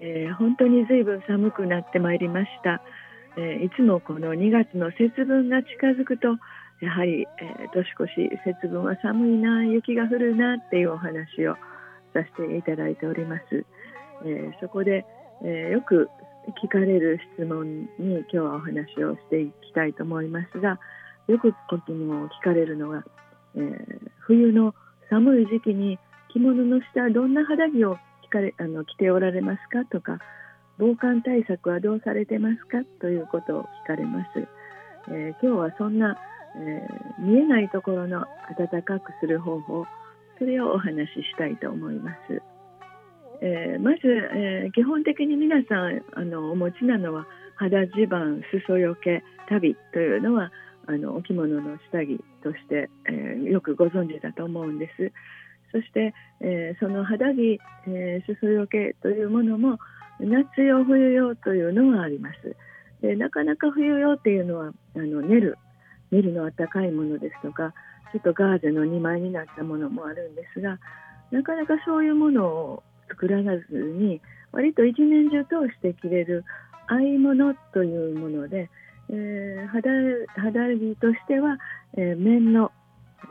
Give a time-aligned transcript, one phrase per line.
[0.00, 2.82] えー、本当に随分寒くなってまいりました、
[3.36, 6.38] えー、いつもこの2月の節分が近づくと
[6.80, 11.54] やはり、えー、年越し節分は寒いな雪が降るなっていうお話を
[12.14, 13.66] させていただいております、
[14.24, 15.04] えそこで、
[15.44, 16.08] えよく
[16.62, 20.80] 聞かれる質問に今日はお話をしていきたいと思いますが
[21.26, 23.04] よく時にも聞かれるのが、
[23.54, 24.74] えー、冬の
[25.10, 25.98] 寒い時期に
[26.32, 27.98] 着物の下どんな肌着を
[28.28, 29.84] 着かれあの着ておられますか？
[29.86, 30.18] とか
[30.78, 32.84] 防寒対策はどうされてますか？
[33.00, 34.46] ということを聞かれます、
[35.08, 36.16] えー、今日はそんな、
[36.56, 38.26] えー、見えないところの
[38.56, 39.86] 暖かくする方法
[40.38, 42.42] それをお話ししたいと思います。
[43.40, 47.26] えー、まず、えー、基本的に皆さんあのお持ちなのは
[47.56, 50.52] 肌地盤裾よけ旅というのは
[50.86, 55.12] あのお着物の下着として、えー、よくご存知だと思うんです。
[55.72, 59.78] そして、えその肌着、え裾よけというものも
[60.20, 62.56] 夏用冬用というのはあります。
[63.00, 65.56] でなかなか冬用っていうのはあの寝る
[66.10, 67.72] 寝るの暖かいものですとか
[68.12, 70.78] ちょっとガーゼの2枚になったものもあるんですが
[71.30, 74.20] なかなかそういうものを作らずに
[74.52, 76.44] 割と一年中通して着れる
[76.86, 78.70] 合い物というもので、
[79.10, 79.90] えー、肌
[80.36, 81.58] 肌着としては、
[81.96, 82.72] えー、面の、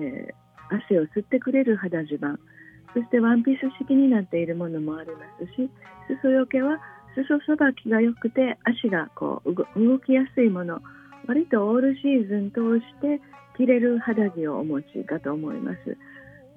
[0.00, 2.38] えー、汗を吸ってくれる肌襦袢。
[2.94, 5.70] そしてワンピース式になっているものもありますし
[6.22, 6.78] 裾よけは
[7.14, 10.80] 裾さばきが良くて足がこう動きやすいもの。
[11.26, 13.20] 割とオールシーズン通して
[13.56, 15.96] 着れる肌着をお持ちかと思います。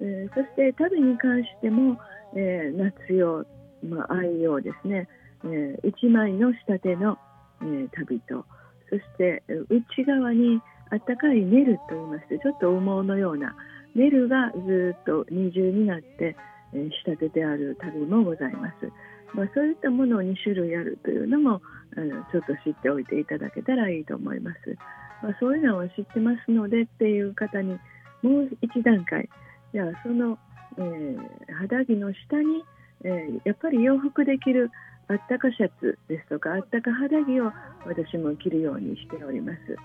[0.00, 1.98] えー、そして旅に関しても、
[2.34, 3.44] えー、夏用、
[3.84, 5.08] まあ、愛用ですね、
[5.44, 7.18] えー、1枚の仕立ての、
[7.60, 8.46] えー、旅と。
[8.88, 13.56] そして内側にあったかいネルといいましてちょっと羽毛のような
[13.94, 16.36] ネルがずっと二重になって、
[16.72, 18.92] えー、仕立ててある旅もございます。
[19.34, 21.62] まあ、そういったものを2種類あるというのも
[21.96, 24.76] あのちょっと知っておいていただけたらいいと思います。
[25.22, 27.78] まあ、そういうのを知ってますのでっていう方に
[28.22, 29.28] もう一段階
[29.72, 30.38] じゃあその、
[30.78, 31.18] えー、
[31.54, 32.64] 肌着の下に、
[33.04, 34.70] えー、やっぱり洋服で着る
[35.08, 37.52] あったかシャツですとかあったか肌着を
[37.86, 39.76] 私も着るようにしております、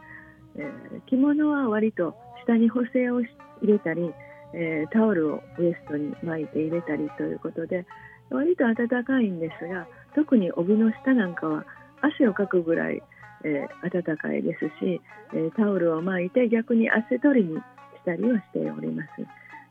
[0.58, 3.28] えー、着物は割と下に補正を入
[3.62, 4.14] れたり、
[4.54, 7.86] えタオルをウエストに巻いて入れたりということで
[8.30, 9.86] 割と暖かいんですが
[10.16, 11.66] 特に帯の下なんかは
[12.02, 13.04] 汗をかくぐらい
[13.44, 15.02] えー、暖かいですし、
[15.34, 17.62] えー、タオルを巻いて逆に汗取りにし
[18.06, 19.10] たりはしております。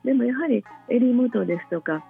[0.05, 2.05] でもやはり襟元ですとか、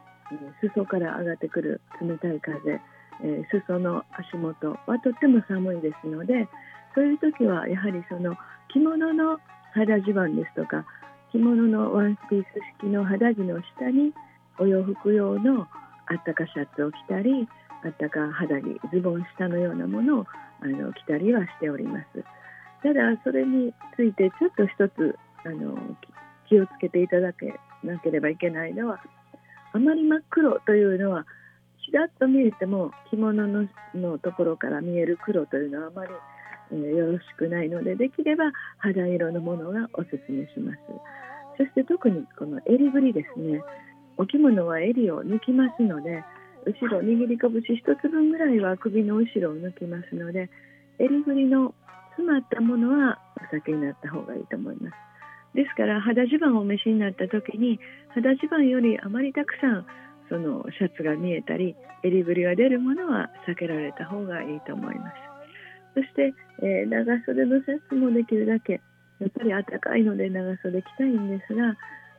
[0.61, 2.81] 裾から上がってくる冷たい風、
[3.25, 6.49] え裾の足元はとっても寒いですので
[6.97, 8.35] そういう時はやはりその
[8.73, 9.39] 着物の
[9.75, 10.85] 肌地盤ですとか
[11.31, 12.47] 着物のワンピース
[12.81, 14.13] 式の肌着の下に
[14.59, 15.69] お洋服用の
[16.07, 17.47] あったかシャツを着たり
[17.85, 20.27] あったか肌着ズボン下のようなものを
[20.63, 22.25] あの着たりはしております。
[22.83, 25.77] ただそれについてちょっと一つあの
[26.49, 29.01] 気をつけていただけなければいけないのは
[29.73, 31.27] あまり真っ黒というのは
[31.85, 36.13] ちらっと見えても着物ののところから見える黒というのはあまり、
[36.75, 40.79] よろしくないのでできれば肌色のものがおすすめします。
[41.59, 43.63] そして特にこの襟ぐりですね。
[44.17, 46.25] お着物は襟を抜きますので
[46.65, 50.51] 後ろ握り拳1つ分ぐらいは首の後ろを抜きますので
[50.99, 51.75] 襟ぐりの
[52.17, 54.95] 詰まったものはお酒になった方がいいと思います。
[55.55, 57.79] ですから肌地盤をお召しになった時に
[58.15, 59.87] 肌地盤よりあまりたくさん
[60.29, 65.36] そのシャツが見えたり襟ぐりが出るものは避けられた方がいいと思います。
[65.97, 68.83] そして、えー、長袖のシャツもできるだけ
[69.19, 71.73] やっぱり暖かいので長袖着たいんですが、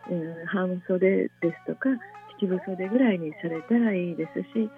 [0.10, 1.90] うん、半袖ですとか
[2.42, 4.70] 七分袖ぐらいにされたらいいですし、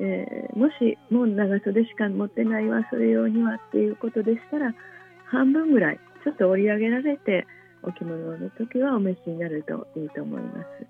[0.00, 4.74] えー、もしもう長袖しか持ってないわそれ用にはっていうことでしたら
[5.24, 7.46] 半分ぐらいちょっと折り上げられて
[7.82, 10.86] お着物の時はお召しになるといいと思います。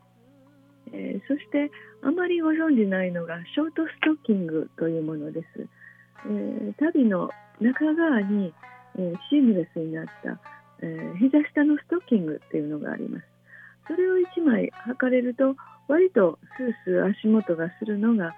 [0.95, 1.71] えー、そして
[2.03, 5.47] あまりご存じないのがショートストッキングというものです。
[6.27, 7.31] えー、足袋の
[7.63, 8.53] 中側に、
[8.99, 10.39] えー、シームレスになった、
[10.83, 13.25] えー、膝下のストッキングっていうのがあります。
[13.87, 15.57] それを1枚履かれると
[15.89, 18.35] 割とスースー足元がするのが、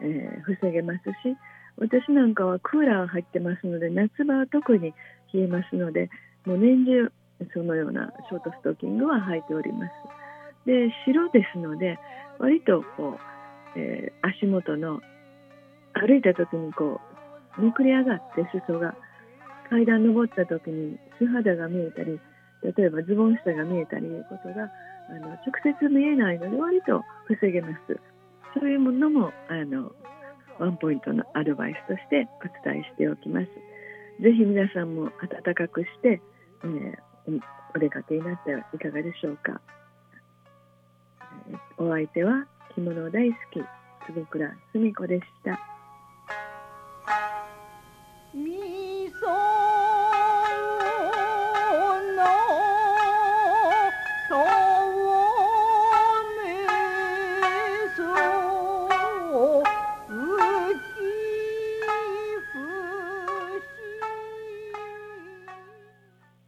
[0.00, 1.36] えー、防げますし
[1.76, 4.92] 私なんかはクーラー入ってますので夏場は特に
[5.32, 6.10] 冷えますので
[6.44, 7.12] もう年中
[7.54, 9.92] そのようなショートストッキングは履いております。
[10.66, 11.98] で白ですので
[12.38, 13.16] 割とこ
[13.76, 15.00] う、えー、足元の
[15.94, 17.07] 歩いた時にこう
[17.58, 18.94] めくり上がって裾が
[19.70, 22.20] 階段登った時に素肌が見えたり
[22.62, 24.70] 例えばズボン下が見えたりいうことが
[25.10, 27.98] あの直接見えないので割と防げます。
[28.58, 29.92] そういうものもあの
[30.58, 33.46] ワンポイントのアドバイスとしてお伝えしておきます。
[34.22, 35.10] ぜひ皆さんも
[35.44, 36.20] 暖かくして、
[36.64, 37.40] えー、
[37.74, 39.60] お出かけになってはいかがでしょうか。
[41.78, 43.62] お相手は着物大好き
[44.06, 45.67] 坪倉澄子でした。